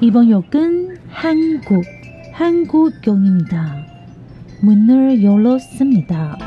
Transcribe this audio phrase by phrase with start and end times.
[0.00, 1.84] 이번 역은 한국,
[2.32, 3.86] 한국역입니다.
[4.62, 6.38] 문을 열었습니다.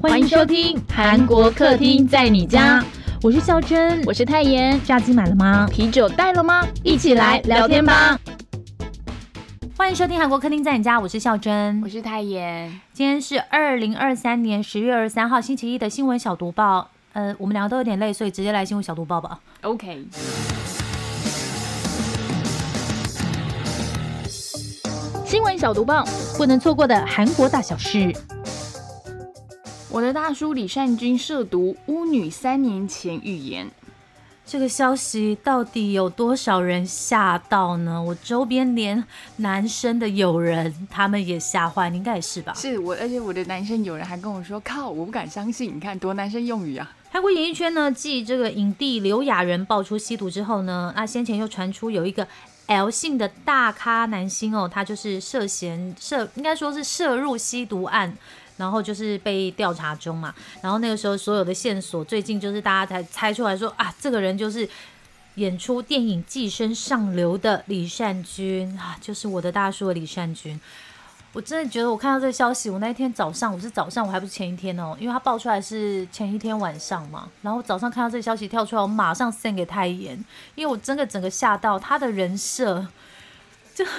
[0.00, 2.84] 欢迎收听韩国客厅在你家，
[3.22, 4.80] 我是孝珍，我是泰妍。
[4.84, 5.66] 炸鸡买了吗？
[5.70, 6.66] 啤酒带了吗？
[6.82, 8.18] 一起来聊天吧。
[9.76, 12.80] 欢迎收听韩国客厅在你家，我是孝珍，我是泰妍。
[12.92, 16.90] 今天是二零二三年十月二十三号星期一的新闻小读报。
[17.17, 19.39] 呃，我们两个都有点累，所以直接来新闻小读报吧。
[19.61, 20.05] OK。
[25.25, 26.05] 新闻小读报，
[26.37, 28.15] 不能错过的韩国大小事。
[29.89, 33.67] 我的大叔李善均涉毒，巫女三年前预言。
[34.45, 37.99] 这个消息到底有多少人吓到呢？
[38.01, 39.03] 我周边连
[39.37, 42.53] 男生的友人他们也吓坏，你应该也是吧？
[42.55, 45.75] 是我，而且我的男生友人还跟我说：“靠，我不敢相信！
[45.75, 52.27] 你看多男生用语啊！”韩国演艺圈呢，继这个影帝刘亚仁爆出吸毒之后呢，啊，先前又传出有一个
[52.67, 58.15] L 姓的大咖男星哦，他就是涉嫌涉，应该说是涉入吸毒案。
[58.57, 60.33] 然后就是被调查中嘛，
[60.63, 64.67] 然后那个时候所有的线索，最近就是大家才猜出来说啊，这个人就是
[65.35, 70.59] 演出电影《寄生上流》的李善均啊，就是我的大叔李善均。
[71.37, 80.17] 我真的觉得我看到这个消息，我那一天早上我是早上，我还不是前一天哦，因为他爆出来是前一天晚上嘛，然后早上看到这个消息跳出来，我马上 send 给泰妍，
[80.55, 82.87] 因为我真的整个吓到他的人设
[83.75, 83.85] 就。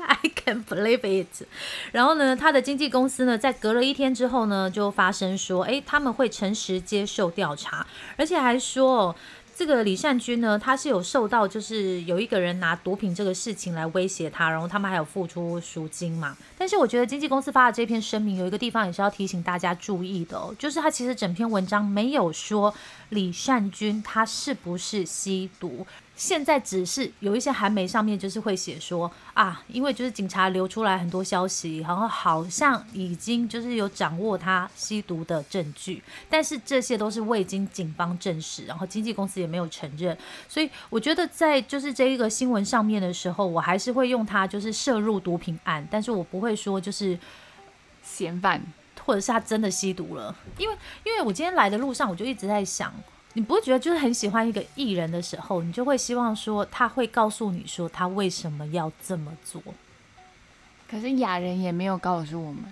[0.00, 1.46] I can believe it。
[1.92, 9.14] 然后呢，他的经纪公司呢，在隔了一天之后呢，就发声说，哎，他们会诚实接受调查，而且还说，
[9.60, 16.34] 这个李善均呢，他是有受到，就是有一个人拿毒品这个事情来威胁他，然后他们还有付出赎金嘛。
[16.56, 22.72] 但是我觉得经纪公司发的这篇声明，有一个地方也是要提醒大家注意的，就是他其实整篇文章没有说
[23.10, 25.86] 李善均他是不是吸毒。
[26.20, 40.14] 现在只是有一些韩媒上面就是会写说啊，因为就是警察流出来很多消息，然后好像已经就是有掌握他吸毒的证据，但是这些都是未经警方证实，然后经纪公司也没有承认，
[40.46, 47.18] 所以我觉得在就是这一个新闻上面的时候，我还是会用他就是涉入毒品案，但是我不会说就是
[48.02, 48.62] 嫌犯，
[49.06, 52.92] 或者是他真的吸毒了，因为因为我今天来的路上我就一直在想。
[53.34, 59.62] 你不会觉得就是很喜欢一个艺人的时候，你就会希望说他会告诉你说他为什么要这么做。
[60.90, 62.64] 可是雅人也没有告诉我们。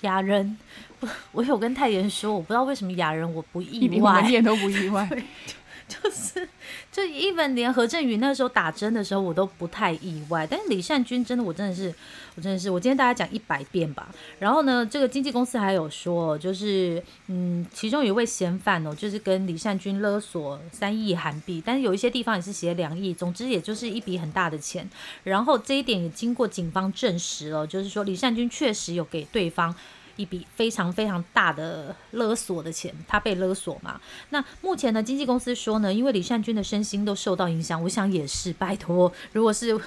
[0.00, 0.58] 雅人，
[1.00, 5.08] 我 我有跟泰妍说，我不知道为什么雅人我不意外，一点都不意外。
[5.88, 6.48] 就是，
[6.90, 10.46] 就 even 连何振宇那时候打针的时候，我都不太意外。
[10.46, 11.94] 但是李善均真的，我真的是，
[12.36, 14.08] 我真的是，我今天大家讲一百遍吧。
[14.38, 24.88] 然后呢，这个经纪公司还有说，就是，嗯，其中有一位嫌犯哦，就是跟李善均勒索三亿韩币，但是有一些地方也是写两亿，总之也就是一笔很大的钱。
[25.22, 29.74] 然后这一点也经过警方证实了，就是说李善均确实有给对方。
[30.16, 34.00] 一笔非常非常大的勒索的钱，他被勒索嘛？
[34.30, 39.80] 那目前呢，经纪公司说呢，因为李善均的身心都受到影响，我想也是，拜托，如果是。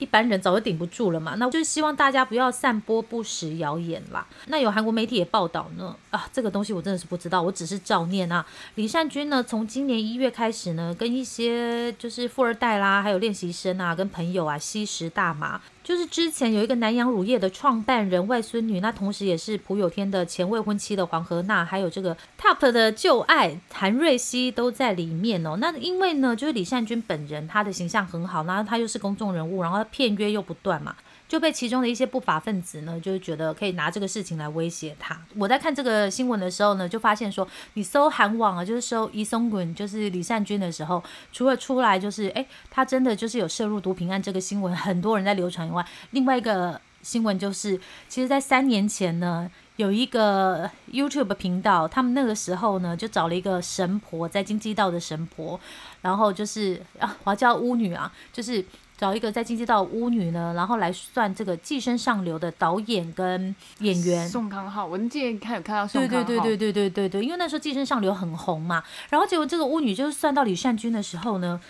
[0.00, 4.26] 一般人早就顶不住了嘛，那就是希望大家不要散播不实谣言啦。
[4.48, 8.44] 那有韩国媒体也报道呢，啊，这个东西我真的是不知道，我只是照念啊。
[8.74, 15.60] 李善均呢，从今年一月开始呢，跟一些就是富二代啦，还有练习生啊，跟朋友啊吸食大麻。
[15.84, 25.56] 就是之前有一个南洋乳业的创办人外孙女，那同时也是朴有天的前未婚妻的黄河娜，还有这个 TOP 的旧爱韩瑞熙都在里面哦。
[25.60, 29.84] 那因为呢，就是李善均本人他的形象很好，然后他又是公众人物，然后。
[29.90, 30.96] 片约又不断嘛，
[31.26, 35.18] 就被其中的一些不法分子呢，就是觉得可以拿这个事情来威胁他。
[35.36, 41.02] 我在看这个新闻的时候呢，就发现说，你搜韩网啊，就是搜伊松滚，就是李善均的时候，
[41.32, 55.58] 除了出来就是，哎，他真的就是有涉入毒品案这个新闻，很多人在流传以外，另外一个新闻就是，其实，在三年前呢，有一个 YouTube 频道，他们那个时候呢，就找了一个神婆，在京畿道的神婆，
[56.02, 58.64] 然后就是啊，我要叫巫女啊，就是。
[59.04, 64.86] 找一个在经济道巫女呢，然后来算这个《寄生上流》的导演跟演员宋康昊。
[64.86, 68.82] 我记得看有看到宋康昊，对对对对对对对对，因为那时候《寄生上流》很红嘛。
[69.10, 71.60] 然后结果这个巫女就是算到李善均的时候呢，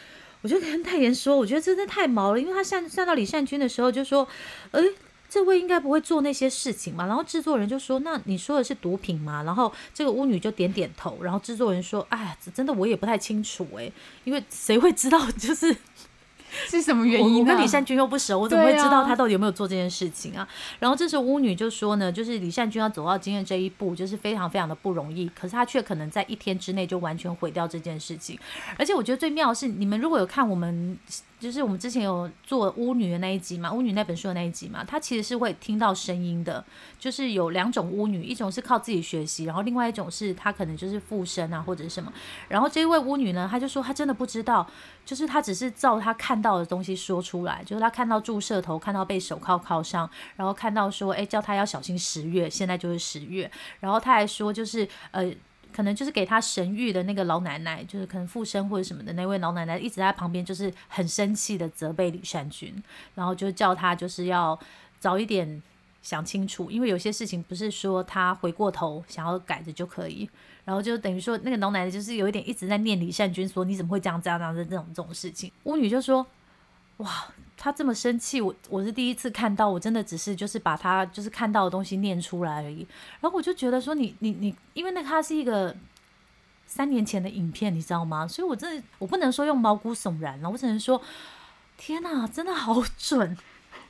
[0.43, 4.29] 我就跟代言说，我觉得真的太毛了，因为他算算到李善均的时候就说，
[4.71, 4.81] 哎，
[5.29, 7.05] 这位应该不会做那些事情嘛。
[7.07, 9.43] 然后制作人就说，那你说的是毒品吗？
[9.43, 11.19] 然后这个巫女就点点头。
[11.21, 13.91] 然后制作人说，哎，真的我也不太清楚哎，
[14.23, 15.77] 因为谁会知道就是。
[16.71, 17.41] 是什么原因？
[17.41, 20.47] 我跟李善君又不熟，我怎么会知道他到底有没有做这件事情啊？
[20.79, 28.39] 然后这时候巫女就说呢，就是李善君要走到今天这一步，就是非常非常的不容易，可是他却可能在一天之内就完全毁掉这件事情。
[28.79, 30.99] 而且我觉得最妙的是，你们如果有看我们。
[31.41, 36.65] 就是我们之前有做巫女的那一集嘛，巫女那本书的那一集嘛，她其实是会听到声音的。
[36.99, 42.11] 就是有两种巫女，一种是靠自己学习，然后另外一种是她可能就是附身啊或者什么。
[42.49, 44.67] 然后这一位巫女呢，她就说她真的不知道，
[45.05, 53.51] 就是她只是照她看到的东西说出来，就是她看到注射头，看到被手铐铐上，然后看到说，哎，叫她要小心十月，现在就是十月。
[53.81, 55.31] 然后她还说，就是呃。
[55.75, 62.73] 可能就是给他神谕的那个老奶奶，就是可能附身或者什么的那位老奶奶，一直在旁边，就是很生气的责备李善君，
[63.17, 64.57] 然后就叫他就是要
[65.01, 65.61] 早一点
[66.01, 70.31] 想清楚，因为有些事情不是说他回过头想要改的就可以，
[70.65, 76.25] 然后就等于说那个老奶奶就是有一点一直在念李善君，说你怎么会这样这样这样的这种这种事情，巫女就说。
[76.99, 77.27] 哇，
[77.57, 82.87] 他这么生气，我我是第一次看到，我真的只是就是把他就是看到的东西念出来而已。
[83.21, 85.75] 然后我就觉得说，你你你，因为那他是一个
[86.67, 88.29] 三年前的影片，你知道吗？
[88.29, 91.01] 所以我真的我不能说用毛骨悚然了，我只能说，
[91.77, 93.37] 天哪，真的好准。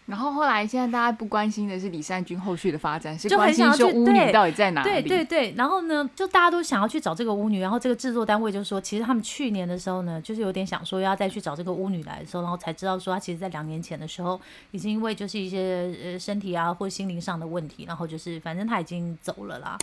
[0.06, 4.90] 然后后来，现在大家不关心的是李善君后续的发展，是关心说巫女到底在哪里？
[4.90, 5.54] 对对对。
[5.56, 7.58] 然后呢，就大家都想要去找这个巫女。
[7.58, 14.38] 然后这个制作单位就说，其实他们去年的时候呢，就是有点想说要再去找这个巫女来的时候，然后才知道说，她其实在两年前的时候，
[14.72, 19.78] 已经因为就是一些呃身体啊或心灵上的问题，然后就是反正她已经走了啦。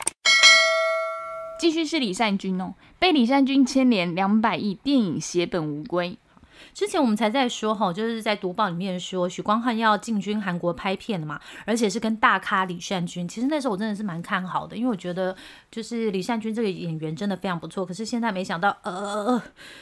[1.60, 6.16] 继续是李善君哦，被李善君牵连两百亿电影血本无归。
[6.74, 13.28] 之前我们才在说哈，就是在读报里面说许光汉要进军韩国拍片了嘛，而且是跟大咖李善均。
[13.28, 15.36] 其实那时候我真的是蛮看好的，因为我觉得
[15.70, 17.86] 就是李善均这个演员真的非常不错。
[17.86, 19.42] 可是现在没想到，呃，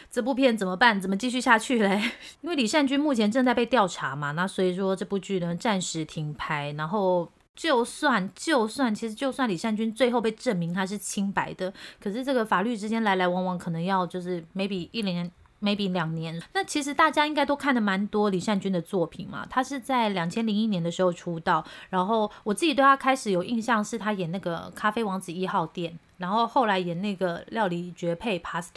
[0.09, 0.99] 这部片怎么办？
[0.99, 2.01] 怎么继续下去嘞？
[2.41, 6.71] 因为李善均目前正在被调查嘛，那所以说这部剧呢暂时停拍。
[6.77, 15.31] 然后就算就算其实就算李善均最后被证明他是清白的，可是这个法律之间来来往往，可能要就是 maybe 一年。
[15.61, 19.45] Maybe 两年，那其实大家应该都看的蛮多李善均的作品嘛。
[19.49, 28.71] 他是在两千零一年的时候出道，然后我自己对他开始有印象是他演那个《咖啡王子一号店》，然后后来演那个《料理绝配 Pasta》，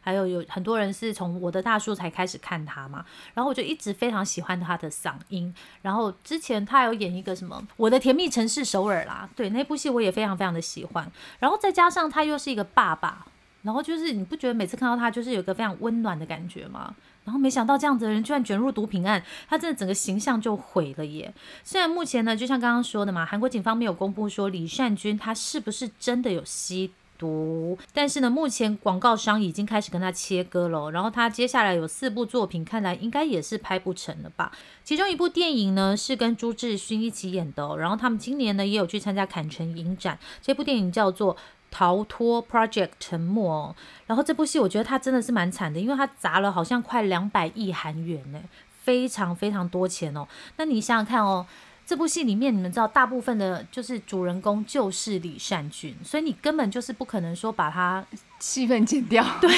[0.00, 3.04] 还有有很多人是从我的大叔才开始看他嘛。
[3.34, 5.54] 然后我就一直非常喜欢他的嗓音。
[5.82, 11.10] 然后之前他有演一个什么《我的甜蜜城市首尔》啦，对那部戏我也非常非常的喜欢。
[11.38, 13.26] 然后再加上他又是一个爸爸。
[13.66, 16.94] 然后就是你不觉得每次看到他就是有一个非常温暖的感觉吗？
[17.24, 21.34] 然后没想到这样子的人居然卷入毒品案，他真的整个形象就毁了耶。
[21.64, 30.92] 虽然目前呢，就像刚刚说的嘛，韩国警方没有公布说李善均他是不是真的有吸毒，但是呢，目前广告商已经开始跟他切割了。
[30.92, 34.52] 然后他接下来有四部作品，看来应该也是拍不成了吧？
[34.84, 40.16] 其中一部电影呢是跟朱智勋一起演的，然后他们今年呢也有去参加坎城影展。
[40.40, 41.36] 这部电影叫做。
[41.70, 43.74] 逃脱 Project 沉默，
[44.06, 48.40] 然后这部戏我觉得他真的是蛮惨的，因为他砸了好像快两百亿韩元呢，
[48.82, 50.26] 非常非常多钱哦。
[50.56, 51.46] 那你想想看哦，
[51.84, 58.04] 这部戏里面你们知道大部分的就是主人公就是李善均，所以你根本就是不可能说把他
[58.40, 59.24] 戏份剪掉。
[59.40, 59.50] 对，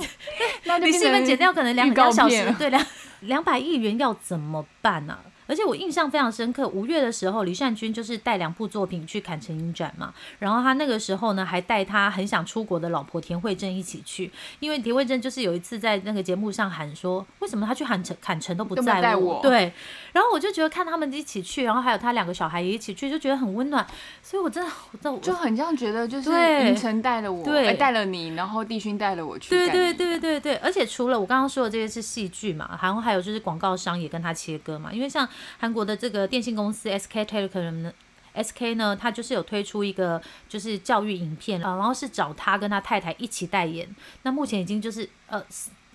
[0.64, 2.86] 那你戏份剪掉可能两两小时，对两
[3.20, 5.18] 两百亿元要怎么办呢？
[5.46, 19.40] 而且我印象非常深刻，五月的时候，李善均就是带两部作品去坎城影展嘛，然后他那个时候呢，还带他很想出国的老婆田慧珍一起去，因为田慧珍就是有一次在那个节目上喊说，为什么他去坎城坎城都不带我？
[19.42, 19.72] 对，
[20.12, 23.86] 然后我就觉得看他们一起去，然后还有他两个小孩也一起去，就觉得很温暖，
[24.22, 35.28] 所以我真的，我真的就很这样觉得就是银城带了我，对，带了你，然后帝勋带了我去，对对对对对，而且除了我刚刚说的这些是戏剧嘛，然后还有就是广告商也跟他切割嘛，因为像。
[35.58, 37.92] 韩国的这个电信公司 SK Telecom 呢
[38.34, 43.86] ，SK 呢，他就是有推出一个就是教育影片啊，然后是找他跟他太太一起代言。
[44.22, 45.44] 那目前已经就是呃，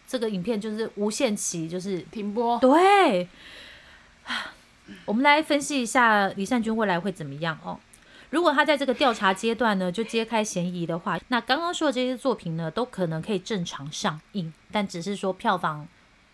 [0.08, 2.60] 这个影片就是无限期就是停播。
[2.60, 3.28] 对，
[5.06, 7.80] 我们来分析一下李善均未来会怎么样哦。
[8.30, 15.88] 如果他在这个调查阶段呢就揭开嫌疑的话，那刚刚说的这些作品呢都可能可以正常上映，但只是说票房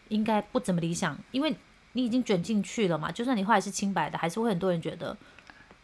[0.09, 1.55] 应该不怎么理想，因为。
[1.93, 3.11] 你已经卷进去了嘛？
[3.11, 5.15] 就算你后来是清白的，还是会很多人觉得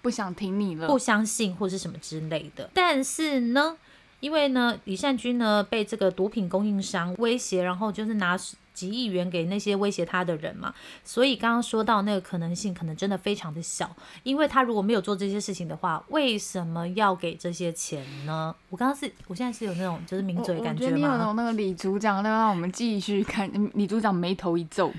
[0.01, 2.69] 不想听你了，不相信或是什么之类的。
[2.73, 3.77] 但是呢，
[4.19, 8.37] 因为呢，李善均呢被这个毒品供应商威胁，然后就是拿
[8.73, 10.73] 几亿元给那些威胁他的人嘛，
[11.03, 13.93] 所以刚刚说到那个可能性，可能真的非常的小。
[14.23, 18.55] 因为他如果没有做这些事情的话，为什么要给这些钱呢？
[18.69, 20.95] 我刚刚是，我现在是有那种就是抿嘴感觉吗？
[20.95, 24.93] 你有那种那个李组长，那让我们继续看，李组长眉头一皱。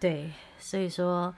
[0.00, 1.32] 对，所以说。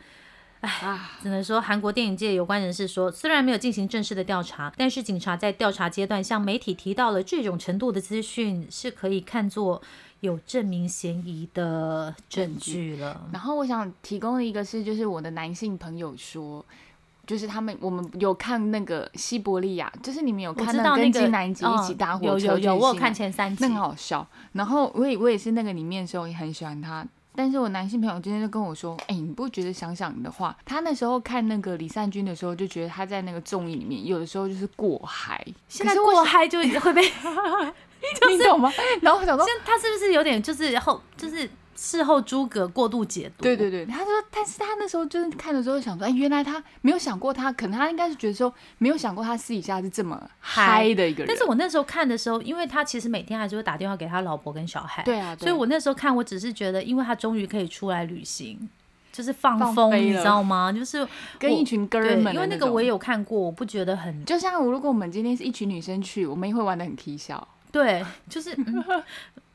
[0.63, 9.83] 唉，只能说韩国电影界有关人士说，虽然没有进行正式的调查，但是警察在调查阶段向媒体提到了这种程度的资讯，是可以看作
[10.21, 13.27] 有证明嫌疑的证据了。
[13.33, 16.65] 然后我想提供的一个是，就是我的男性朋友说，
[17.27, 24.25] 就是他们我们有看那个西伯利亚，就是你们有看到那个跟金南吉一起搭火有车有有，我有去看前三集那，很好笑。
[24.53, 37.03] 然后我也我也是那个里面的时候也很喜欢他，但是我男性朋友今天就跟我说，哎、你不觉得想想你的话，他那时候看那个李善均的时候，就觉得他在那个综艺里面有的时候就是过嗨，现在过嗨就会被，
[38.29, 38.73] 你懂吗？
[39.01, 43.43] 然后我想说，现他是不是有点就是后就是事后诸葛过度解读？
[43.43, 51.27] 对对对，他说，但是他那时候就是看的时候想说，哎，原来他没有想过他，可能他应该是觉得说，没有想过他私底下是这么嗨的一个人。
[51.27, 58.69] 但是我那时候看的时候，因为他其实每天还是会打电话给他老婆跟小孩，对啊，对所以我那时候看，我只是觉得，因为他终于可以出来旅行，
[59.11, 60.73] 就是放放风，你知道吗？
[60.73, 61.07] 就是
[61.39, 68.85] 跟一群哥对们，因为那个我也有看过，我不觉得很就像如果我们今天是一群女生去，我们也会玩的很 k 笑，对，就是、嗯、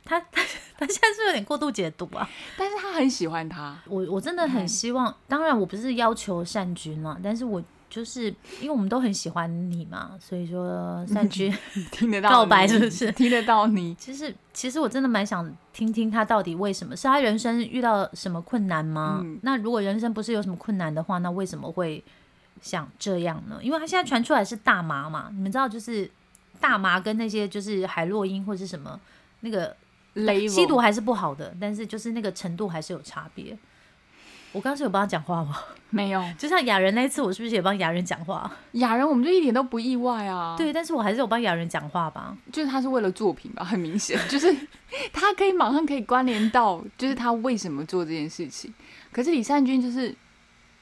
[0.08, 0.42] 他他
[0.80, 2.28] 他现在是有点过度解读啊。
[2.58, 8.26] 但是他很喜欢他，我我真的很希望，当然我不是要求善君嘛，但是我就是
[8.60, 11.54] 因为我们都很喜欢你嘛，所以说 善君。
[11.92, 13.96] 听得到告白是不是听得到你？
[13.96, 19.22] 其实，其实我真的蛮想听听他到底为什么，是他人生遇到什么困难吗？
[19.24, 22.04] 嗯那如果人生不是有什么困难的话，那为什么会
[22.62, 23.60] 想这样呢？
[23.62, 26.10] 因为他现在传出来是大麻嘛，你们知道，就是
[26.60, 29.00] 大麻跟那些就是海洛因或是什么
[29.40, 29.74] 那个
[30.18, 33.58] level 吸毒还是不好的，但是就是那个程度还是有差别。
[34.54, 35.58] 我刚刚是有帮他讲话吗？
[35.90, 38.50] 没有 就像雅人那一次，我是不是也帮雅人讲话？
[38.74, 42.36] 雅人，我们就一点都不意外啊。，对，但是我还是有帮雅人讲话吧。
[42.52, 44.56] 就是他是为了作品吧，很明显，就是
[45.14, 48.74] 他可以马上可以关联到，就是他为什么做这件事情。
[49.12, 50.16] 可是李善均就是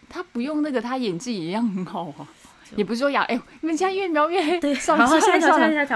[0.07, 2.27] 他不用那个，他演技也一样很好啊。
[2.75, 5.87] 也不是说雅，哎、你们家越描越黑，对，算了然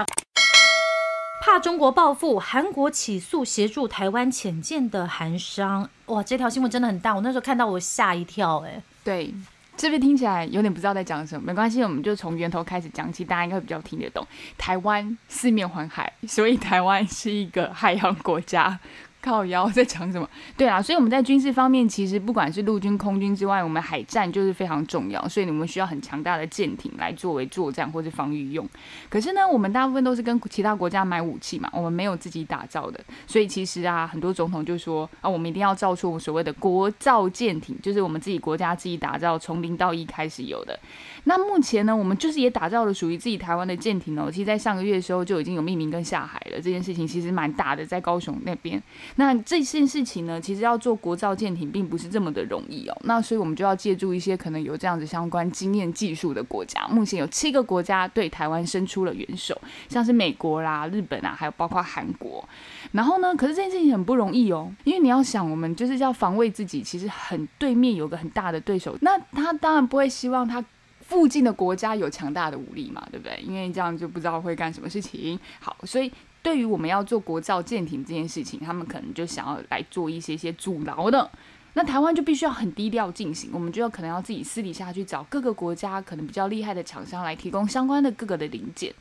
[1.52, 5.90] 大中国报复，韩国起诉协助台湾潜舰的韩商。
[6.06, 9.34] 哇，这条新闻真的很大，我那时候看到我吓一跳、哎，对。
[9.76, 14.24] 这边听起来有点不知道在讲什么，没关系，我们就从源头开始讲起，大家应该会比较听得懂。
[14.56, 18.78] 台湾四面环海，所以台湾是一个海洋国家。
[19.22, 20.28] 靠腰 在讲什么？
[20.56, 28.68] 对啊，所以我们在军事方面，其实不管是陆军、空军之外，我们海战就是非常重要，所以我们需要很强大的舰艇来作为作战或是防御用。
[29.08, 40.78] 可是呢，我们大部分都是跟其他国家买武器嘛，我们没有自己打造的，所以其实啊，很多总统就说啊，我们一定要造出我们所谓的国造舰艇，就是我们自己国家自己打造，从零到一开始有的。
[41.24, 44.30] 那目前呢，我们就是也打造了属于自己台湾的舰艇哦。
[44.30, 48.82] 其实，在上个月的时候就已经有命名跟下海了，这件事情其实蛮大的，在高雄那边。
[49.16, 52.96] 那这件事情呢，其实要做国造舰艇并不是这么的容易哦。
[53.04, 56.86] 那所以我们就要借助一些可能有这样子相关经验技术的国家。
[56.88, 62.46] 目前有七个国家对台湾伸出了援手，像是美国啦、日本啊，还有包括韩国。
[62.92, 70.64] 然后呢，可是这件事情很不容易哦，因为你要想，我们就是要防卫自己，其实很对面有个很大的对手，那他当然不会希望他。
[71.10, 73.36] 附近的国家有强大的武力嘛，对不对？
[73.42, 75.38] 因为这样就不知道会干什么事情。
[75.58, 81.28] 好，所以对于我们要做国造舰艇这件事情，他们可能就想要来做一些些阻挠的。
[81.74, 88.94] 那台湾就必须要很低调进行，我们就要可能要自己私底下去找各个国家可能比较厉害的厂商来提供相关的各个的零件。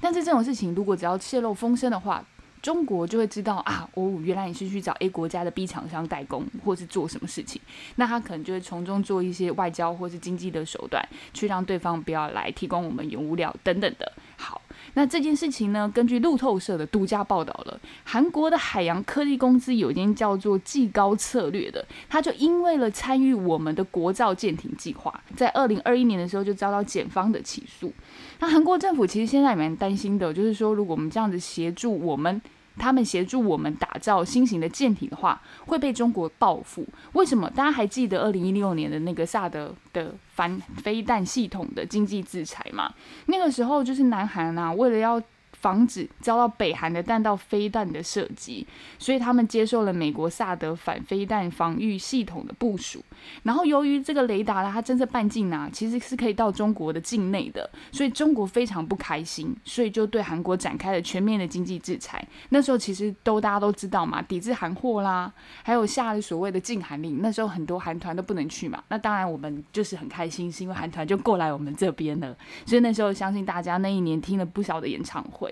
[0.00, 2.24] 但是这种事情如果只要泄露风声的话，
[2.66, 7.62] 中国就会知道啊，哦，原来你是去找 A 国家的 B 厂商代工，或是做什么事情，
[7.94, 11.00] 那他可能就会从中做一些外交或是经济的手段，
[11.32, 14.12] 去让对方不要来提供我们原物料等等的。
[14.36, 14.60] 好，
[14.94, 27.92] 那这件事情呢，根据路透社的独家报道了，韩国的海洋科技公司有一间叫做技高策略的，他就因为了参与我们的国造舰艇计划，在二零二一年的时候就遭到检方的起诉。
[28.40, 32.42] 那韩国政府其实现在也蛮担心的，就是说如果我们这样子协助我们。
[32.78, 36.86] 他们协助我们打造新型的舰艇的话，会被中国报复。
[37.12, 37.50] 为什么？
[37.50, 42.92] 大家还记得二零一六年的那个萨德的反飞弹系统的经济制裁吗？
[43.26, 45.20] 那个时候就是南韩啊，为了要
[45.60, 48.66] 防止遭到北韩的弹道飞弹的射击，
[48.98, 53.02] 所以他们接受了美国萨德反飞弹防御系统的部署。
[53.42, 62.26] 然后由于这个雷达呢，它侦测半径啊，其实是可以到中国的境内的，所以中国非常不开心，所以就对韩国展开了全面的经济制裁。
[62.50, 65.32] 那时候其实都大家都知道嘛，抵制韩货啦，
[65.62, 67.20] 还有下了所谓的禁韩令。
[67.20, 72.36] 那时候很多韩团都不能去嘛，那当然我们就是很开心，是因为韩团就过来我们这边了。
[72.64, 75.45] 所以那时候相信大家那一年听了不少的演唱会。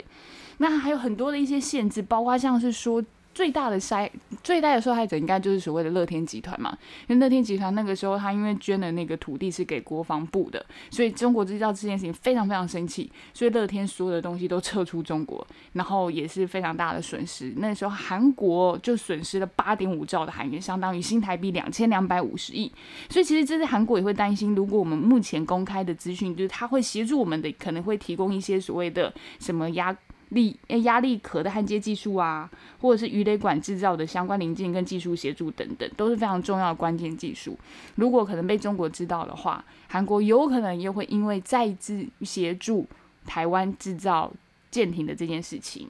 [0.58, 3.02] 那还有很多的一些限制，包括像是说
[3.34, 4.08] 最大的筛
[4.42, 6.76] 最大的受害者应该就是所谓的乐天集团嘛，
[7.08, 17.52] 因为乐天集团那个时候他因为捐的那个土地是给国防部的，所以中国制造这件事情非常非常生气，所以乐天所有的东西都撤出中国，然后也是非常大的损失。
[17.56, 22.70] 那时候韩国就损失了八点五兆的韩元，相当于新台币两千两百五十亿。
[23.10, 29.96] 所以其实这是韩国也会担心，如果我们目前公开的资讯就是他会协助我们的，可能会提供一些所谓的什么压。
[30.34, 32.50] 力压力壳的焊接技术啊，
[32.80, 37.58] 或者是鱼雷管制造的相关零件跟技术协助等等，都是非常重要的关键技术。
[37.94, 42.86] 如果可能被中国知道的话，韩国有可能又会因为再次协助
[43.24, 44.30] 台湾制造
[44.70, 45.88] 舰艇的这件事情，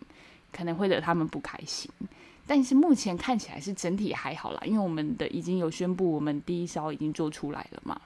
[0.52, 1.90] 可能会惹他们不开心。
[2.46, 7.98] 但是目前看起来是整体还好啦，因为我们的已经有宣布，我们第一艘已经做出来了嘛。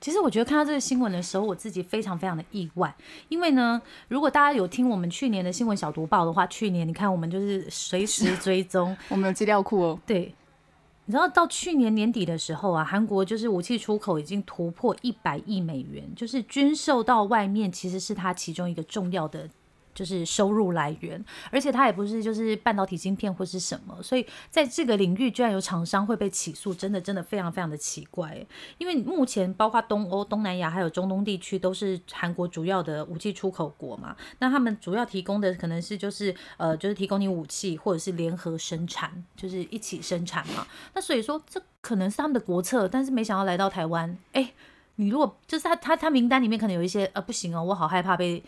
[0.00, 2.94] 其实我觉得看到这个新闻的时候，我自己非常非常的意外，
[3.28, 10.00] 因为呢，如果大家有听我们去年的新闻小读报的话，去年你看我们就是随时 追踪我们的资料库哦。
[10.06, 10.34] 对，
[11.04, 19.48] 你知道到去年年底的时候啊，韩国就是武器出口已经突破一百亿美元，就是军售到外面其实是它其中一个重要的。
[19.94, 28.46] 就是收入来源，而且它也不是就是半导体晶片或是什么，所以在这个领域居然有厂商会被起诉，真的真的非常非常的奇怪。
[28.78, 40.66] 因为目前包括东欧、东南亚还有中东地区都是韩国主要的武器出口国嘛，那他们主要提供的可能是就是呃就是提供你武器或者是联合生产，就是一起生产嘛。
[40.94, 44.52] 那所以说这可能是他们的国策，但是没想到来到台湾，哎，
[44.96, 48.42] 你如果就是他他他名单里面可能有一些呃不行哦，我好害怕被。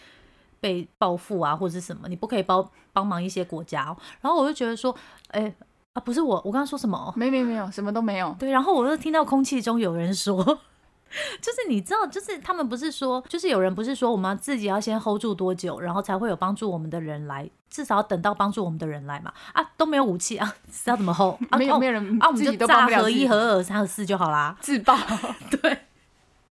[0.63, 3.95] 被报复啊，或者是什么，你不可以帮帮忙一些国家。
[4.21, 4.95] 然后我就觉得说，
[5.29, 5.53] 哎
[5.93, 7.13] 啊，不是我，我刚刚说什么？
[7.17, 8.35] 没没没有，什么都没有。
[8.39, 10.37] 对，然后我就听到空气中有人说，
[11.43, 19.33] 就是你知道，就是他们不是说，就是有人不是说，我们自己要先 hold 住多久，然后才会有帮助我们的人来，至少要等到帮助我们的人来嘛。
[19.53, 21.37] 啊，都没有武器啊，是要怎么 hold？
[21.59, 24.97] 没有没有人啊，我们就炸合一、合二、三、合四就好啦，自爆。
[25.51, 25.79] 对。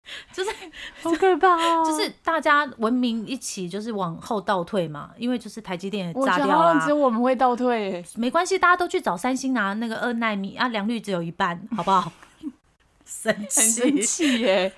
[0.34, 0.50] 就是
[1.02, 1.84] 好可怕哦！
[1.88, 5.12] 就是大家文明一起，就是往后倒退嘛。
[5.18, 8.04] 因为就是台积电也炸掉了，只有我们会倒退。
[8.16, 12.12] 没关系，大家都去找三星拿那个二纳米啊，良率只有一半，好不好？
[13.06, 14.74] 生气，生气耶！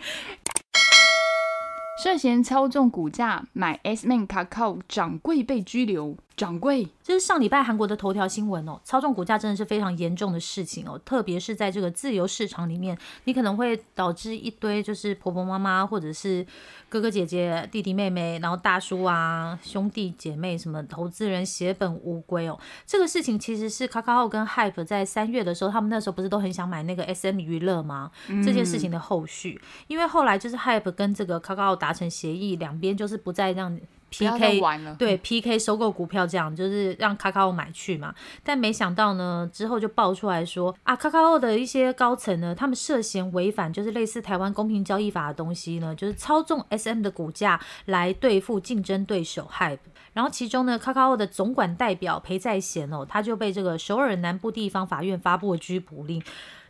[2.03, 6.17] 涉嫌操纵股价买 S Man 卡靠掌柜被拘留。
[6.37, 8.79] 掌柜，这是上礼拜韩国的头条新闻哦。
[8.83, 16.45] 操纵股价真的是非常严重的事情哦，特别是在这个自由市场里面，你可能会导致一堆就是婆婆妈妈或者是
[16.89, 22.59] 哥哥姐姐、弟弟妹妹，然后大叔啊、兄弟姐妹什么投资人血本无归哦。
[22.85, 28.11] 这个事情其实是卡卡奥跟 Hype 在三月的时候，他们那时候不是都很想买那个 SM 娱乐吗？
[28.43, 33.79] 这件事情的后续，因为后来就是 Hype 跟这个卡卡奥达成协议，两边就是不再让。
[34.19, 34.61] P K
[34.97, 49.79] 对 P K 收购股票这样就是让卡卡奥买去嘛，但没想到呢之后就爆出来说啊卡卡奥的一些高层呢，他们涉嫌违反就是类似台湾公平交易法的东西呢，就是操纵 S M 的股价来对付竞争对手 Hype，
[50.13, 56.21] 然后其中呢卡卡奥的总管代表裴在贤哦，他就被这个首尔南部地方法院发布了拘捕令，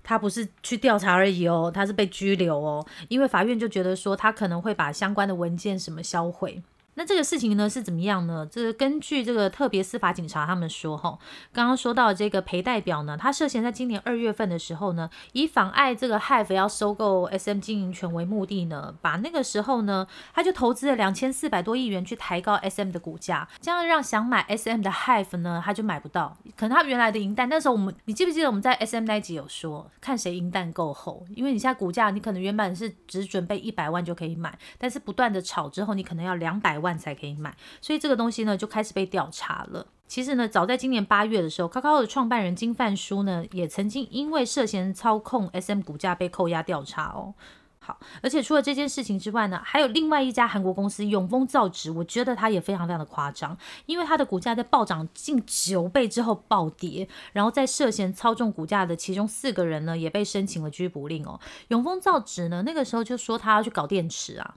[0.04, 6.62] 他不是去调查而已哦，他是被拘留哦，因为法院就觉得说他可能会把相关的文件什么销毁。
[6.98, 8.48] 那这个事情呢是怎么样呢？
[8.50, 11.20] 这根据这个特别司法警察他们说，哈，
[11.52, 26.38] 刚刚说到这个裴代表呢，他涉嫌在今年二月份的时候呢，以妨碍这个 Hive 要收购 SM 经营权为目的呢，把那个时候呢，他就投资了两千四百多亿元去抬高 SM 的股价，这样让想买 SM 的 Hive 呢，他就买不到。
[26.56, 36.85] 可能他原来的银弹，那时候我们，你记不记得我们在 SM 那集有说，看谁银弹够厚，因为你现在股价，你可能原本是只准备一百万就可以买，但是不断的炒之后，你可能要两百万。
[36.86, 39.88] 万才可以买，所以这个东西呢就开始被调查了。
[40.08, 47.34] 其实呢，早在今年八月的时候，卡卡奥的创办人金范书呢也曾经因为涉嫌操控 SM 股价被扣押调查哦。
[47.80, 61.40] 好，而且除了这件事情之外呢，还有另外一家韩国公司永丰造纸，我觉得它也非常非常的夸张，因为它的股价在暴涨近九倍之后暴跌，然后在涉嫌操纵股价的其中四个人呢也被申请了拘捕令哦。
[61.68, 64.56] 永丰造纸呢那个时候就说他要去搞电池啊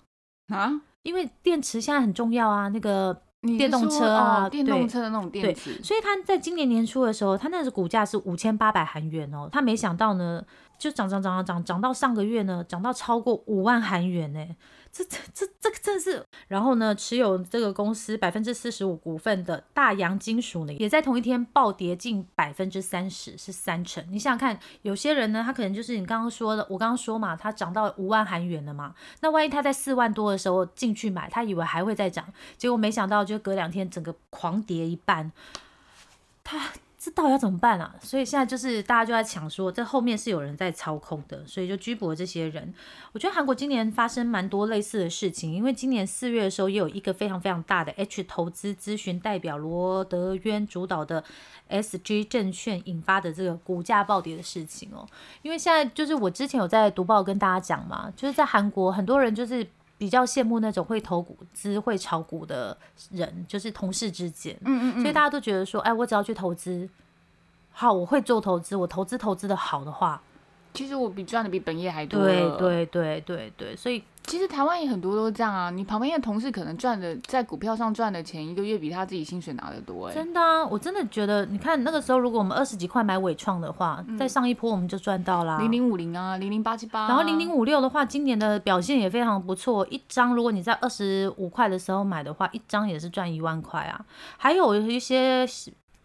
[0.48, 0.80] 啊。
[1.08, 5.82] 因为电池现在很重要啊，那个电动车啊，电动车的那种电池。
[5.82, 10.44] 所以他在今年年初的时候，他那个股价是五千八百韩元哦，他没想到呢，
[10.78, 14.46] 就涨涨涨涨涨涨到上个月呢，涨到超过五万韩元呢。
[14.90, 24.04] 这这这这个真是，然后呢，持有这个公司百分之四十五股份的大洋金属呢，也在同一天暴跌近百分之三十，是三成。
[24.10, 35.30] 你想想看，有些人呢，他可能就是你刚刚说的，我刚刚说嘛，他涨到五万韩元了嘛，那万一他在四万多的时候进去买，他以为还会再涨，结果没想到就隔两天整个狂跌一半，
[36.42, 36.70] 他。
[37.08, 37.94] 这到底要怎么办啊？
[38.02, 42.74] 所以现在就是大家就在抢说，这后面是有人在操控的，所以就拘捕了这些人。
[43.12, 51.24] 我觉得韩国今年发生蛮多类似的事情，因为今年四月的时候也有一个非常非常大的 H 投资咨询代表罗德渊主导的
[51.70, 55.06] SG 证券引发的这个股价暴跌的事情哦。
[55.40, 59.66] 因为现在就是我之前有在读报跟大家讲嘛，就是在韩国很多人就是
[59.98, 62.78] 比较羡慕那种会投股资、会炒股的
[63.10, 66.88] 人，就是同事之间，嗯嗯所以大家都觉得说，哎，我只要去投资，
[67.72, 70.22] 好，我会做投资，我投资投资的好的话，
[70.72, 72.22] 其实我比赚的比本业还多。
[72.22, 72.48] 对。
[72.58, 85.58] 对对对对，所以其实台湾也很多都这样啊，你旁边的同事可能赚的在股票上赚的钱，一个月比他自己薪水拿的多哎、真的啊，我真的觉得，你看那个时候，如果我们二十几块买伟创的话，在上一波我们就赚到啦。
[85.58, 89.86] 零零五零啊，零零八七八，然后零零五六的话，今年的表现也非常不错。
[89.88, 94.04] 一张如果你在二十五块的时候买的话，一张也是赚一万块啊。
[94.36, 95.46] 还有一些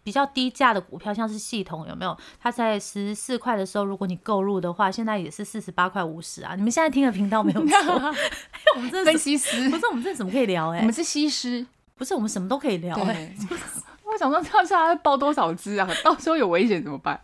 [0.04, 2.16] 比较低价的股票，像是系统有没有？
[2.38, 6.54] 它在十四块的时候，如果你购入的话，现在也是四十八块五十啊。
[6.54, 7.94] 你们现在听的频道没有错，
[8.76, 11.66] 我们真的分是析师不，是我们这怎么可以聊哎、我们是西施。
[11.96, 13.56] 不是我们什么都可以聊哎、对，
[14.04, 15.88] 我想说这样下来包多少只啊？
[16.02, 17.20] 到时候有危险怎么办？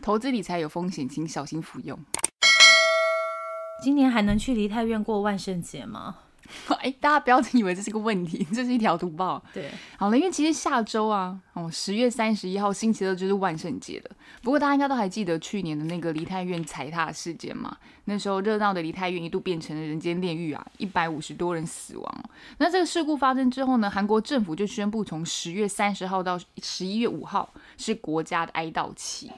[0.00, 1.98] 投资理财有风险，请小心服用。
[3.84, 6.16] 今年还能去梨泰院过万圣节吗？
[6.80, 9.42] 哎，大家不要以为这是个问题， 这是一条毒报。
[9.52, 14.16] 对，好了，因为其实下周啊，哦，十月三十一号星期二就是万圣节了。
[14.42, 17.76] 不过大家应该都还记得去年的那个梨泰院踩踏事件嘛？
[18.04, 22.30] 那时候热闹的梨泰院一度变成了人间炼狱啊，一百五十多人死亡哦。
[22.58, 29.30] 那这个事故发生之后呢，韩国政府就宣布从十月三十号到十一月五号是国家的哀悼期。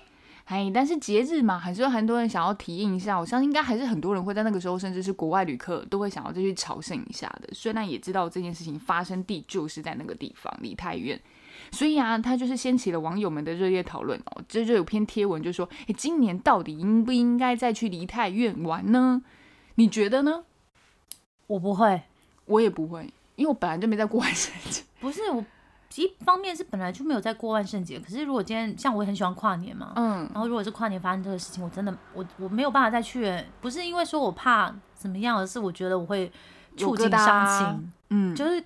[0.51, 3.17] 哎，但是节日嘛，还是有很多人想要体验一下。
[3.17, 7.49] 我相信应该还是很多人会在那个时候，甚至是国外旅客都会想要再去朝圣一下的。
[7.53, 11.17] 虽然也知道这件事情发生地就是在那个地方梨泰院，
[11.71, 14.43] 所以啊，他就是掀起了网友们的热烈讨论哦。
[14.49, 19.23] 这就有篇贴文就说：“哎，今年到底应不应该再去梨泰院玩呢？
[19.77, 20.43] 你觉得呢？”
[21.47, 22.03] 我不会，
[22.47, 24.83] 我也不会，因为我本来就没在过万圣节。
[24.99, 25.45] 不是我。
[25.97, 30.29] 一方面是本来就没有在过万圣节，可是如果今天像我也很喜欢跨年嘛，嗯。
[30.33, 36.31] 然后如果是跨年发生这个事情，我真的我我没有办法再去，不是因为说我怕怎么样，而是我觉得我会
[36.77, 38.63] 触景伤情，嗯，就是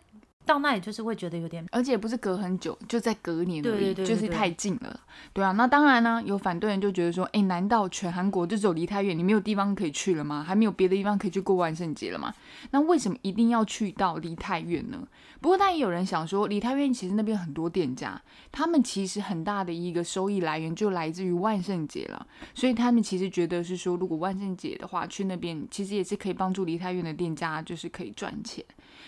[0.47, 5.01] 到那里就是会觉得有点而且不是隔很久，就在隔年而已，对对对对就是太近了。
[5.33, 10.45] 对啊，那当然呢，有反对人就觉得说，哎，难道全韩国就只有梨泰院，你没有地方可以去了吗？
[10.47, 12.35] 还没有别的地方可以去过万圣节了吗？
[12.71, 15.07] 那为什么一定要去到梨泰院呢？
[15.41, 18.21] 不过，但也有人想说，梨泰院其实那边很多店家，
[18.53, 28.65] 他们其实很大的一个收益来源就来自于万圣节了，所以他们其实觉得是说，如果万圣节的话，去那边其实也是可以帮助梨泰院的店家，就是可以赚钱。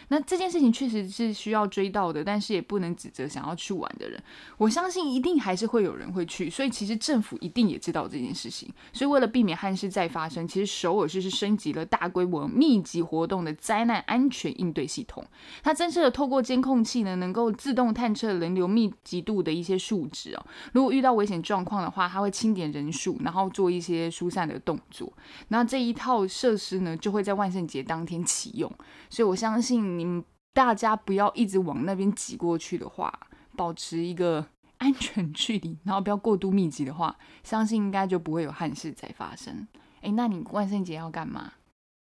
[0.09, 4.23] 那这件事情确实是需要追到的，但是也不能指责想要去玩的人。
[4.57, 8.73] 我相信一定还是会有人会去，所以其实政府一定也知道这件事情。
[8.93, 15.25] 所以为了避免憾事再发生，其实首尔市是升级了大规模密集活动的灾难安全应对系统。
[15.63, 20.47] 它增设了透过监控器呢，能够自动探测人流密集度的一些数值哦。
[20.73, 25.13] 如果遇到危险状况的话，它会清点人数，然后做一些疏散的动作。
[25.49, 28.73] 那这一套设施呢，就会在万圣节当天启用。
[29.11, 33.13] 所以我相信你们大家不要一直往那边挤过去的话，
[33.57, 34.47] 保持一个
[34.79, 39.67] 安全距离，然后不要过度密集的话，相信应该就不会有憾事再发生。
[40.03, 41.53] 哎，那你万圣节要干嘛？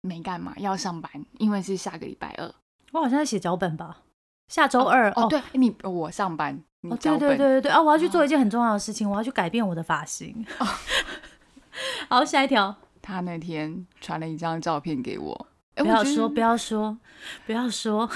[0.03, 2.55] 没干嘛，要上班，因为是下个礼拜二。
[2.92, 4.03] 我好像在写脚本吧，
[4.48, 7.83] 下周二哦，对，你我上班，你哦，对脚本对对对对啊！
[7.83, 10.46] 我要去做一件很重要的事情，我要去改变我的发型。
[12.09, 15.46] 好，下一条，他那天传了一张照片给我，
[15.79, 16.97] 诶不要说，不要，说，
[17.47, 18.09] 不要说，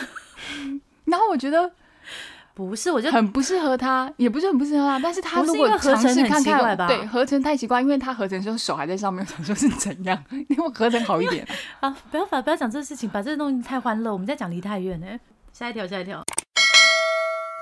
[1.05, 1.70] 然后我觉得
[2.55, 11.46] 不是，我就很不适合他，也不是很不适合他，但是他如果合尝成很试看看，奇怪吧对，合成太奇怪，因为他合成的时候手还在上面，我想说是怎样， 因为合成好一点。
[11.81, 15.07] 啊，不要把不要讲这个事情，把这个东西太欢乐，我们在讲离太远呢。
[15.53, 16.22] 下一条，下一条，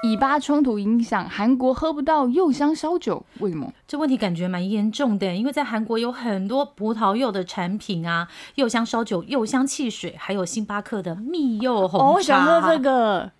[0.03, 3.71] 以巴冲突影响韩国喝不到柚香烧酒，为什么？
[3.87, 12.79] 这问题感觉蛮严重的，因为在韩国有很多葡萄柚的产品啊，柚香烧酒、柚香汽水，还有星巴克的蜜柚红茶。
[12.79, 13.33] 个。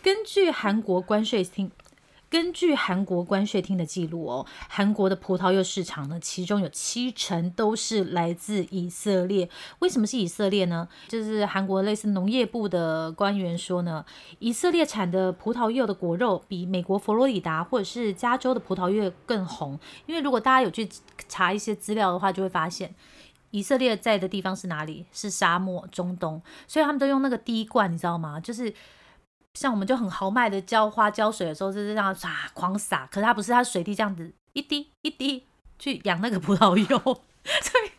[0.00, 1.72] 根据韩国关税厅，
[2.28, 9.48] 根据韩国关税厅的记录哦，韩国的葡萄柚市场呢，其中有七成都是来自以色列。
[9.78, 10.88] 为什么是以色列呢？
[11.08, 14.04] 就是韩国类似农业部的官员说呢，
[14.40, 19.78] 以色列产的葡萄柚的果肉比美国佛罗里达或者是加州的葡萄柚更红。
[20.06, 20.88] 因为如果大家有去
[21.28, 22.94] 查一些资料的话，就会发现。
[23.52, 25.06] 以色列在的地方是哪里？
[25.12, 28.38] 是沙漠中东，所以他们都用那个滴灌，你知道吗？
[28.38, 28.74] 就是
[29.56, 35.44] 像我们就很豪迈的浇花浇水的时候，就是这样唰狂洒，可是它不是，它水滴这样子一滴一滴
[35.78, 36.98] 去养那个葡萄柚，
[37.42, 37.90] 所以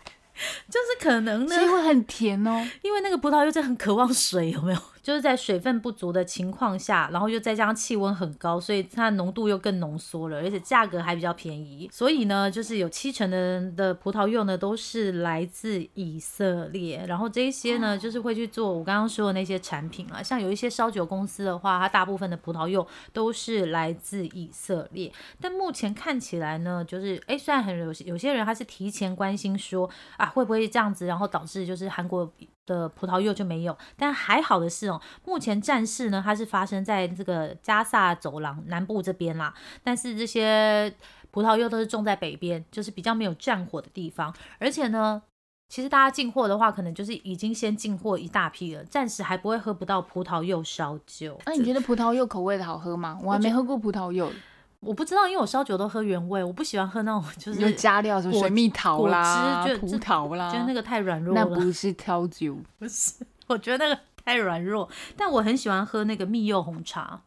[0.69, 2.65] 就是可能呢，所以会很甜哦。
[2.83, 4.79] 因为那个葡萄柚真的很渴望水，有没有？
[5.07, 11.89] 就是在水分不足的情况下，然后又再加上气温很高，所以它浓度又更浓缩了，而且价格还比较便宜。
[11.93, 25.09] 所以呢，就是有七成的的葡萄柚呢都是来自以色列，然后这一些呢就是会去做我刚刚说的那些产品啊，像有一些烧酒公司的话，它大部分的葡萄柚都是来自以色列。
[25.39, 32.29] 但目前看起来呢，就是哎，虽然很有有些人他是提前关心说啊会不会这样子，然后导致就是韩国。
[32.67, 39.51] 的葡萄柚就没有，但还好的是哦，目前战事呢，它是发生在这个加萨走廊南部这边啦。
[39.83, 40.93] 但是这些
[41.31, 44.31] 葡萄柚都是种在北边，就是比较没有战火的地方。
[44.59, 45.21] 而且呢，
[45.69, 51.39] 其实大家进货的话，可能就是已经先进货一大批了，暂时还不会喝不到葡萄柚烧酒。
[51.45, 53.19] 那你觉得葡萄柚口味的好喝吗？
[53.23, 54.31] 我还没喝过葡萄柚。
[54.81, 61.41] 我不知道，因为我烧酒都喝原味，我不喜欢喝那种 就是有加料什么水蜜桃啦、葡萄啦，觉得那个太软弱了。
[61.41, 63.15] 那不是挑酒， 不是，
[63.47, 64.87] 我觉得那个太软弱。
[65.15, 67.21] 但我很喜欢喝那个蜜柚红茶。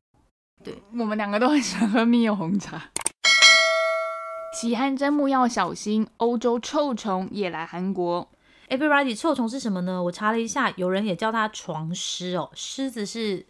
[0.63, 2.91] 对，我们两个都很喜欢喝蜜柚红茶。
[4.61, 8.29] 喜汗真木要小心，欧洲臭虫也来韩国。
[8.69, 10.03] Everybody，臭虫是什么呢？
[10.05, 12.51] 我查了一下，有人也叫它床虱哦。
[12.55, 13.47] 虱子是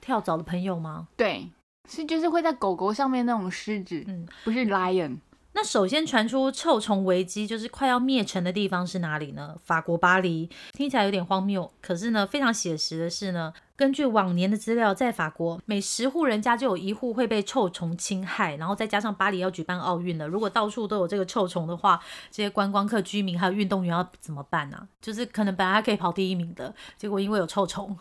[0.00, 1.08] 跳蚤的朋友吗？
[1.16, 1.50] 对。
[1.88, 5.18] 是，就是会在狗狗上面那种狮子，嗯，不是 lion。
[5.52, 9.56] 那首先传出臭虫危机，就是快要灭城的地方是哪里呢？
[9.64, 21.98] 法国巴黎，听起来有点荒谬，可是呢，非常写实的是呢，根据往年的资料，在法国每十户人家就有一户会被臭虫侵害，然后再加上巴黎要举办奥运了，如果到处都有这个臭虫的话，
[22.30, 24.86] 这些观光客、居民还有运动员要怎么办呢？
[25.00, 27.96] 就是可能本来可以跑第一名的，结果因为有臭虫。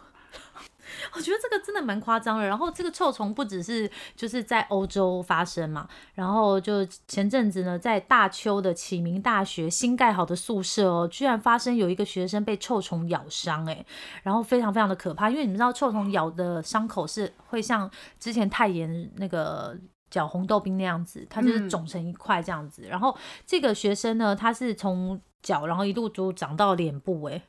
[1.14, 2.46] 我觉得这个真的蛮夸张的。
[2.46, 13.86] 然后这个臭虫不只是就是在欧洲发生嘛，然后就前阵子呢，在大邱的启明大学新盖好的宿舍哦，居然发生有一个学生被臭虫咬伤，哎，
[14.24, 19.78] 然后非常非常的可怕，因为你们知道臭虫咬的伤口是会像之前太炎那个
[20.10, 22.84] 脚红豆冰那样子，它就是肿成一块这样子。
[22.84, 27.42] 然后这个学生呢，他是从脚然后一路都长到脸部，哎。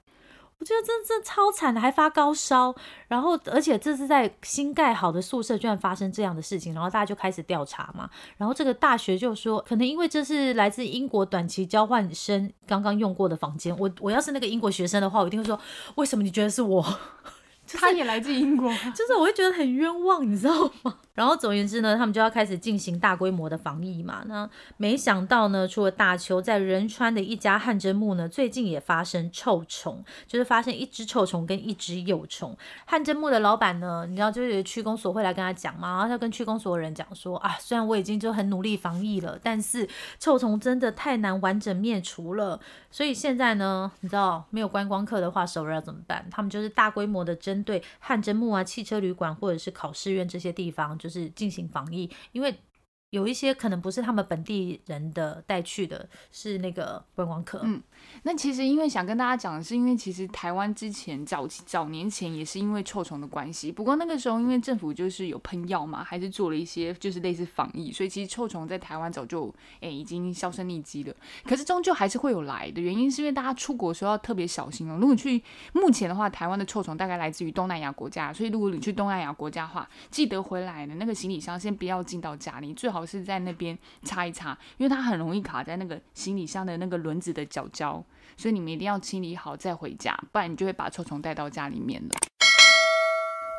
[0.59, 2.75] 我觉得真真超惨的，还发高烧，
[3.09, 15.61] 然后而且这是在新盖好的宿舍，居然发生这样的事情，然后大家就开始调查嘛，然后这个大学就说，可能因为这是来自英国短期交换生刚刚用过的房间，我我要是那个英国学生的话，我一定会说，
[15.97, 16.83] 为什么你觉得是我？
[17.75, 20.99] 他也来自英国，就是我会觉得很冤枉，你知道吗？
[21.17, 24.23] 然后总而言之呢，他们就要开始进行大规模的防疫嘛。
[24.27, 32.55] 那没想到呢，除了大邱，在仁川的一家汗蒸木呢，最近也发生臭虫，就是发现一只臭虫跟一只幼虫。
[32.85, 39.89] 汗蒸木的老板呢，你知道，就是区公所会来跟他讲嘛，然后他跟区公所的人讲说啊，虽然我已经就很努力防疫了，但是
[40.21, 46.27] 臭虫真的太难完整灭除了，所以现在呢，你知道没有观光客的话，首尔要怎么办？
[46.31, 50.97] 他们就是大规模的针对汗蒸木啊、汽车旅馆或者是考试院这些地方。
[50.99, 52.55] 就是进行防疫，因为
[53.17, 57.61] 有一些可能不是他们本地人的带去的，是那个观光客。
[57.65, 57.83] 嗯。
[58.25, 71.15] 那其实因为想跟大家讲的是，因为其实台湾之前早早年前也是因为臭虫的关系，不过那个时候因为政府就是有喷药嘛，还是做了一些就是类似防疫，所以其实臭虫在台湾早就诶已经销声匿迹了。
[71.45, 74.99] 可是终究还是会有来的原因，是因为大家出国的时候要特别小心哦。
[75.01, 88.05] 如果你去目前的话，台湾的臭虫大概来自于东南亚国家，所以如果你去东南亚国家的话，记得回来的那个行李箱先不要进到家里，最好是在那边擦一擦，因为它很容易卡在那个行李箱的那个轮子的角角。
[88.37, 92.11] 所以你们一定要清理好再回家，不然你就会把臭虫带到家里面了。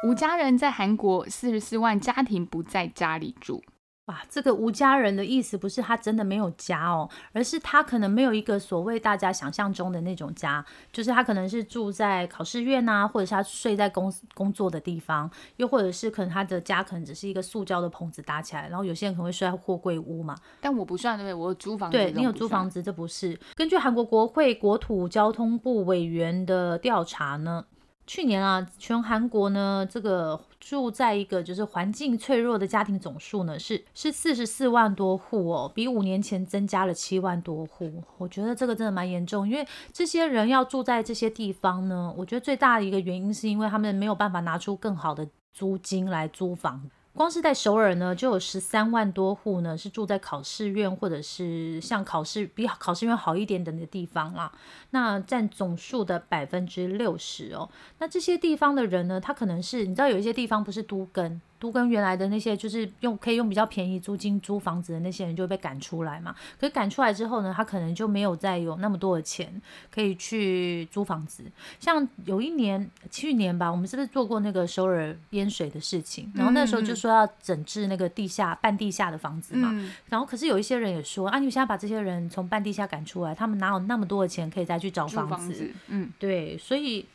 [0.03, 3.63] 吴家人在韩国，四十四万家庭不在家里住。
[4.07, 20.37] 哇，这个无家人的意思不是他真的没有家哦，而是他可能没有一个所谓大家想象中的那种家，就是他可能是住在考试院啊，或者是他睡在公工作的地方，又或者是可能他的家可能只是一个塑胶的棚子搭起来，然后有些人可能会睡在货柜屋嘛。
[20.61, 21.33] 但我不算对不对？
[21.33, 21.97] 我租房子。
[21.97, 27.65] 对你有租房子，这不是根据韩国国会国土交通部委员的调查呢？
[28.07, 38.01] 去年啊，全韩国呢，这个住在一个就是环境脆弱的家庭总数呢，是是四十四万多户哦，比五年前增加了七万多户。
[38.17, 46.89] 我觉得这个真的蛮严重，因为这些人要住在这些地方呢，我觉得最大的一个原因是因为他们没有办法拿出更好的租金来租房。
[47.17, 54.51] 光是在首尔呢，就有十三万多户呢是住在考试院或者是像考试比考试院好一点点的地方啦。
[54.91, 57.67] 那占总数的百分之六十哦。
[57.97, 61.41] 那这些地方的人呢，他可能是你知道有一些地方不是都根。
[61.59, 66.35] 都跟原来的那些就是用可以用比较便宜租金租房子的那些人就会被赶出来嘛。
[66.59, 71.43] 可是赶出来之后呢，他可能就没有再有那么多的钱可以去租房子。
[71.79, 76.31] 像有一年去年吧，我们是不是做过那个首尔淹水的事情？
[76.35, 79.73] 然后那时候就说要整治那个地下半地下的房子嘛。
[80.09, 85.73] 然后可是有一些人也说啊，你现在把这些人从半地下赶出来，他们哪有那么多的钱可以再去找房子？
[85.87, 87.05] 嗯，对，所以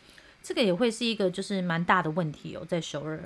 [0.42, 3.22] 这个也会是一个就是蛮大的问题哦，在首尔。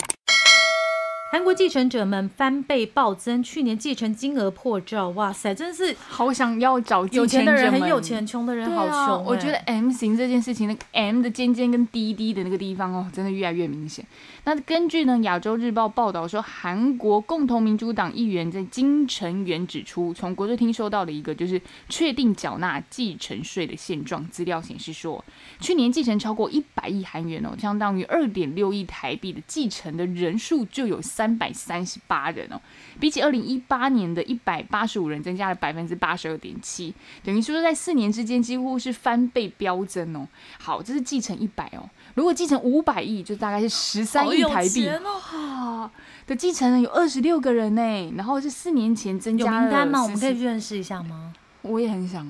[1.32, 9.24] 韩国继承者们翻倍暴增，去年继承金额破兆，哇塞，真的是好想要找有钱的人很有钱，穷的人好穷。
[9.24, 14.06] 我觉得 M 型这件事情，那个 M 的尖尖跟滴滴的那个地方哦，真的越来越明显。
[14.44, 25.22] 那根据呢亚洲日报报道说，韩国共同民主党议员在金城元指出，从国税厅收到了一个就是确定缴纳继承税的现状资料显示说，
[25.58, 31.02] 去年继承超过一百亿韩元哦，相当于二点六亿台币的继承的人数就有。
[31.16, 32.60] 三百三十八人哦，
[33.00, 36.92] 比起二零一八年的一百八十五人，增加了百分之八十二点七，
[37.24, 40.26] 等于说在四年之间几乎是翻倍飙增哦。
[40.58, 45.90] 好，这是继承一百哦，如果继承五百亿，就大概是十三亿台币哦。
[46.26, 49.56] 的继承人有二十六个人呢，然后是四年前增加了。
[49.56, 50.02] 有名单吗？
[50.02, 51.32] 我们可以认识一下吗？
[51.62, 52.26] 我也很想。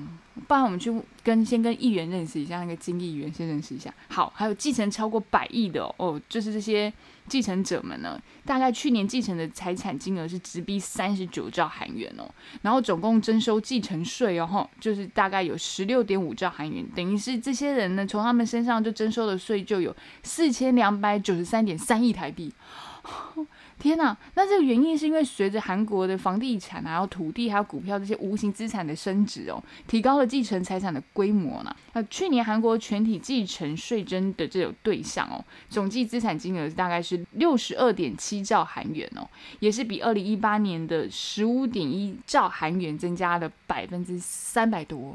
[0.47, 3.91] 不然我们去跟先跟议员认识一下，那个金议员先认识一下。
[4.07, 6.93] 好，还有继承超过百亿的哦，就是这些
[7.27, 12.29] 继承者们呢，大概去年继承的财产金额是直逼三十九兆韩元哦，
[12.61, 22.51] 然后总共征收继承税哦，就是大概有十六点五兆韩元，等于是这些人呢，从他们身上就征收的税就有四千两百九十三点三亿台币。
[23.79, 31.75] 天呐，那这个原因是因为随着韩国的房地产、还有土地、还有股票这些无形资产的升值哦，提高了继承财产的规模呢。
[31.93, 39.27] 那去年韩国全体继承税征的这种对象哦，总计资产金额大概是六十二点七兆韩元哦，
[39.59, 45.13] 也是比二零一八年的十五点一兆韩元增加了百分之三百多。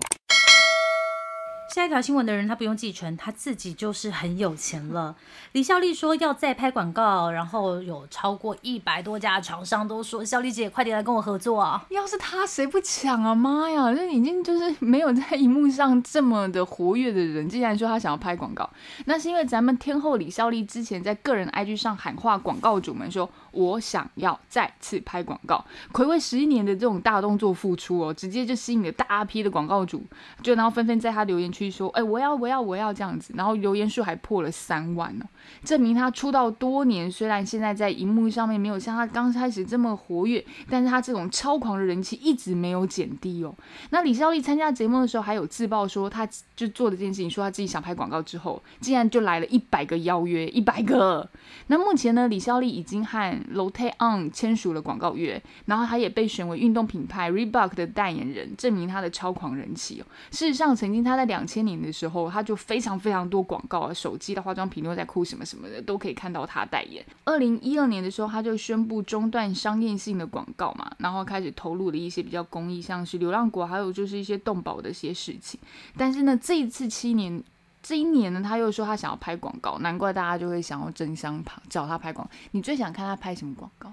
[1.72, 5.16] 下一条新闻的人，他不用继承，他自己就是很有钱了。
[5.52, 13.34] 李孝利说要再拍广告，然后有超过一百多家厂商都说：“孝利姐，快点来跟我合作啊！”要是他，谁不抢啊？
[13.34, 18.68] 妈呀，这已经就是没有在荧幕上这么的活跃的人，竟然说他想要拍广告，
[19.06, 30.04] 那是因为咱们天后李孝利之前在个人 IG 上喊话广告主们说：“我想要再次拍广告。”暌违十一年的这种大动作付出哦，直接就吸引了大批的广告主，
[30.42, 31.62] 就然后纷纷在他留言区。
[31.70, 35.24] 说，哎，我要，我要，我要这样子，然后留言数还破了三万呢，
[35.64, 43.54] 证明他出道多年，虽然现在在荧幕上面没有像他刚开始这么活跃，但是他这种超狂的人气一直没有减低哦。
[43.90, 51.28] 那李孝利参加节目的时候，还有自曝说，他就做了这件事情，说他自己想拍广告之后，竟然就来了一百个邀约，一百个。
[51.68, 60.02] 那目前呢，李孝利已经和 Lotte On 签署了广告约，然后他也被选为运动品牌 Reebok 的代言人，证明他的超狂人气。
[60.30, 67.04] 事实上，曾经他在两千年的时候，他就非常非常多广告啊，手机的化妆品、牛仔裤什么什么的都可以看到他代言。
[67.24, 75.58] 二零一二年的时候，他就宣布中断商业性的广告嘛，然后开始投入了一些比较公益，像是流浪国，还有就是一些动保的一些事情。
[75.96, 77.42] 但是呢，这一次七年，
[77.82, 82.32] 这一年呢，他又说他想要拍广告，难怪大家就会想要争相跑找他拍广告。
[82.52, 83.92] 你最想看他拍什么广告？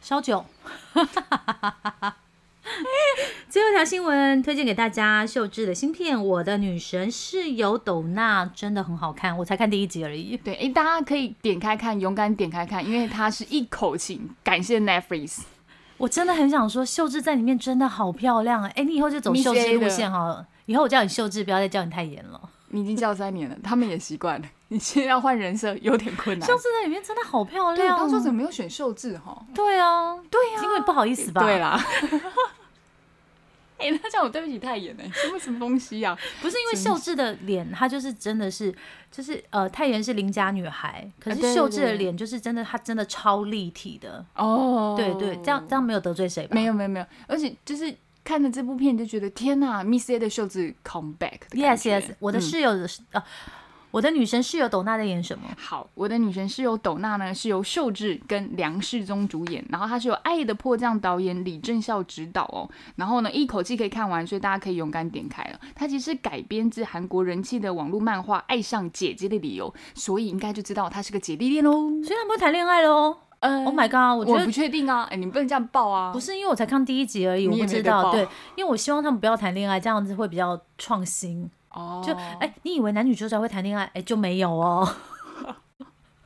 [0.00, 0.44] 烧酒。
[3.48, 10.36] 最后一条新闻推荐给大家，秀智的新片《我的女神室友斗娜》真的很好看，我才看第一集而已。
[10.36, 15.42] 对，哎，大家可以点开看，勇敢点开看，因为它是一口气感谢 Netflix。
[15.98, 18.72] 我真的很想说，秀智在里面真的好漂亮啊！
[18.74, 22.40] 哎，你以后就走秀智路线好了，以后我叫你秀智，不要再叫你太严了。
[22.72, 24.46] 你已经叫三年了，他们也习惯了。
[24.68, 26.46] 你现在要换人设有点困难。
[26.46, 29.44] 秀智在里面真的好漂亮，对，当初怎么没有选秀智哈？
[29.54, 31.42] 对啊，对啊，因为不好意思吧？
[31.42, 31.78] 对啦。
[33.78, 35.02] 哎，那叫我对不起太妍呢？
[35.12, 36.16] 什么什么东西呀？
[36.40, 38.72] 不是因为秀智的脸，她就是真的是，
[39.10, 44.94] 就是呃，太妍是邻家女孩，可是秀智的脸就是真的，她真的超立体的哦。
[44.96, 46.54] 对对，这样这样没有得罪谁吧？
[46.54, 47.92] 没有没有没有，而且就是
[48.24, 53.24] 看了这部片就觉得天呐，Miss A 的秀智 come back，yes yes，我的室友的啊。
[53.90, 55.44] 我的女神室友斗娜在演什么？
[55.54, 65.60] 好，我的女神室友斗娜呢是由秀智跟梁世宗主演，然后她是由《爱的迫降》导演李正孝执导哦，然后呢一口气可以看完，所以大家可以勇敢点开了。
[65.74, 71.70] 它其实改编自韩国人气的网络漫画《爱上姐姐的理由》，所以应该就知道她是个姐弟恋喽。
[72.02, 73.18] 所以他们会谈恋爱喽？
[73.42, 74.18] 呃 Oh my god！
[74.18, 76.12] 我觉得我不确定啊，哎，你不能这样报啊。
[76.12, 78.12] 不是因为我才看第一集而已，我不知道。
[78.12, 78.22] 对，
[78.56, 81.50] 因为我希望他们不要谈恋爱，这样子会比较创新。
[81.72, 83.90] 哦，就哎、你以为男女主角会谈恋爱？
[83.94, 84.88] 哎、就没有哦。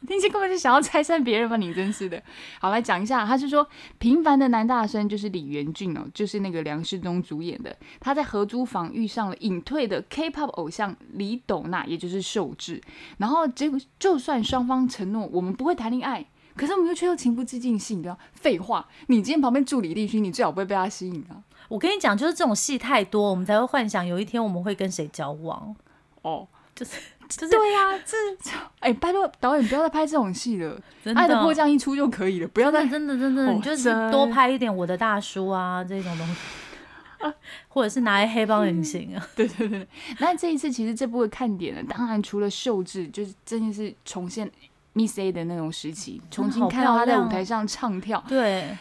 [0.09, 1.57] 你这根本就想要拆散别人吧？
[1.57, 2.23] 你真是的。
[2.61, 3.65] 好，来讲一下，他是说
[3.99, 7.75] 《平凡的男大生》就是李元俊哦，就是那个梁世宗主演的。
[7.99, 12.81] 他在合租房遇上了隐退的 K-pop 偶像李斗娜，也就是秀智。
[13.19, 16.25] 然后结果，就算双方承诺我们不会谈恋爱，
[16.57, 18.89] 可是我们又却又情不自禁性的废话。
[19.09, 21.43] 你今天旁边助理立勋，你最好不会被他吸引啊。
[21.69, 25.75] 我跟你讲，就是这种戏太多，我们才会幻想有一天我们会跟谁交往。
[26.23, 26.93] 哦，就是
[27.29, 28.17] 就是对呀、这
[28.81, 36.35] 哎，拜托导演不要再拍这种戏了，真《爱的迫降》一出就可以了，不要再真的真的真的，哦你就是多拍一点我的大叔啊这种东西，
[37.69, 39.29] 或者是拿来黑帮隐形啊。
[39.35, 39.89] 对对对，
[40.21, 44.49] 那这一次其实这部的看点呢，当然除了秀智，就是真的是重现
[44.97, 48.25] Miss A 的那种时期，重新看到他在舞台上唱跳。
[48.27, 48.75] 对，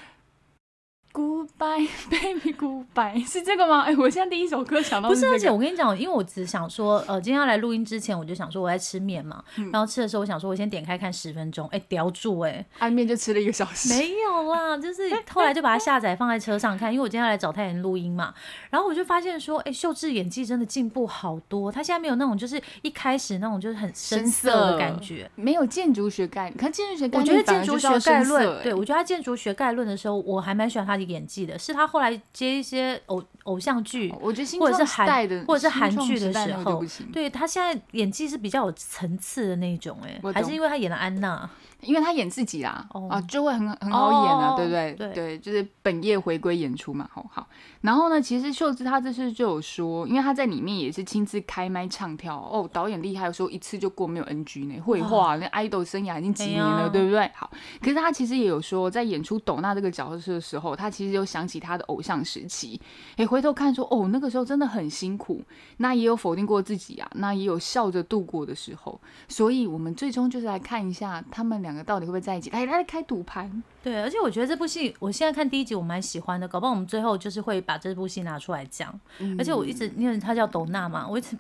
[1.16, 3.84] Goodbye Baby Goodbye 是这个吗？
[3.84, 9.72] 哎，我现在第一首歌想到不是，而且我跟你讲，因为我只想说，呃，今天要来录音之前，我就想说我在吃面嘛，嗯。
[9.72, 18.34] 然后吃的时候，我想说我先点开看十分钟，哎，叼住哎、按面就吃了一个小时，没有啦， 就是后来就把它下载放在车上看，因为我今天要来找太妍录音嘛，
[18.70, 25.30] 然后我就发现说，哎、秀智演技真的进步好多，她现在没有那种就是一开始那种就是很深深色色的感觉。
[25.36, 31.58] 没有建筑学概念，看建筑学概我觉得建筑学概论，对我我觉得他建筑学概论的时候，我还蛮喜欢他的演技的。
[31.58, 35.08] 是他后来接一些偶偶像剧，我觉得或者是韩
[35.46, 36.84] 或者是韩剧的时候
[37.14, 41.50] 对他现在演技是比较有层次的那种、哎，还是因为他演了安娜，
[41.82, 43.08] 因为他演自己啦，哦。
[43.10, 45.14] 啊，就会很很好演啊，哦对不对？
[45.14, 45.40] 对。
[45.40, 47.26] 就是本业回归演出嘛，好。
[47.32, 47.48] 好。
[47.82, 57.30] 然后呢，其实秀智她这次就有说，因为她在里面也是亲自开麦唱跳哦，导演厉害，说一次就过没有 NG 呢，绘画那 idol 生涯已经几年了，哎对不对？
[57.36, 57.52] 好，
[57.82, 62.80] 可是她其实也有说，在演出斗娜这个角色的时候，她其实有想起她的偶像时期，
[63.18, 65.44] 诶，回头看说，哦，那个时候真的很辛苦，
[65.78, 72.50] 那也有否定过自己啊，那也有笑着度过的时候，所以我们最终就是来看一下他们两个到底会不会在一起。
[72.52, 73.64] 哎，他在开赌盘。
[73.84, 78.98] 对，而且我觉得这部戏，我现在看第一集我蛮喜欢的，搞不好我们最后就是会把这部戏拿出来讲。
[79.20, 81.38] 嗯而且我一直因为他叫斗娜嘛，我一直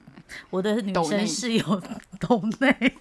[0.50, 1.82] 我的女斗内生室友
[2.20, 2.94] 斗内。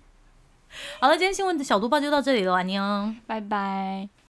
[1.00, 3.14] 好了，今天新闻的小读报就到这里了，安妮哦。
[3.26, 4.08] 拜拜。